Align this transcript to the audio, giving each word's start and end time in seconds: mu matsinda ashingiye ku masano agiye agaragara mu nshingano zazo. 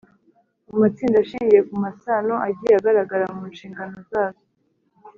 mu 0.69 0.75
matsinda 0.81 1.17
ashingiye 1.23 1.61
ku 1.69 1.75
masano 1.83 2.33
agiye 2.47 2.73
agaragara 2.79 3.25
mu 3.35 3.43
nshingano 3.51 3.95
zazo. 4.11 4.43